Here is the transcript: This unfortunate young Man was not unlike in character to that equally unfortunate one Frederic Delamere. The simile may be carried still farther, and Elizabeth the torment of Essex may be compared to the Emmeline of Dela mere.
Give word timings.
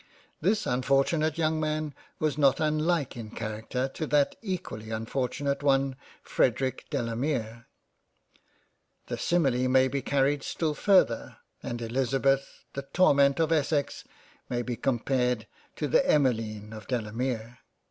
This 0.41 0.65
unfortunate 0.65 1.37
young 1.37 1.59
Man 1.59 1.93
was 2.17 2.35
not 2.35 2.59
unlike 2.59 3.15
in 3.15 3.29
character 3.29 3.87
to 3.89 4.07
that 4.07 4.35
equally 4.41 4.89
unfortunate 4.89 5.61
one 5.61 5.95
Frederic 6.23 6.87
Delamere. 6.89 7.67
The 9.05 9.19
simile 9.19 9.67
may 9.69 9.87
be 9.87 10.01
carried 10.01 10.41
still 10.41 10.73
farther, 10.73 11.37
and 11.61 11.83
Elizabeth 11.83 12.65
the 12.73 12.81
torment 12.81 13.39
of 13.39 13.51
Essex 13.51 14.03
may 14.49 14.63
be 14.63 14.75
compared 14.75 15.45
to 15.75 15.87
the 15.87 16.03
Emmeline 16.09 16.73
of 16.73 16.87
Dela 16.87 17.13
mere. 17.13 17.59